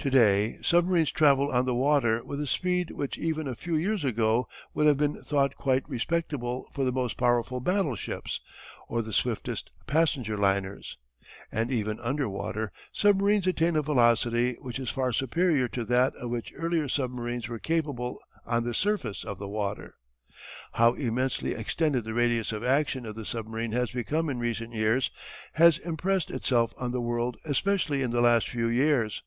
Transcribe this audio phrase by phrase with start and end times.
[0.00, 4.04] To day submarines travel on the water with a speed which even a few years
[4.04, 8.40] ago would have been thought quite respectable for the most powerful battleships
[8.86, 10.98] or the swiftest passenger liners.
[11.50, 16.28] And even under water, submarines attain a velocity which is far superior to that of
[16.28, 19.94] which earlier submarines were capable on the surface of the water.
[20.72, 25.10] How immensely extended the radius of action of the submarine has become in recent years,
[25.54, 29.22] has impressed itself on the world especially in the last few years.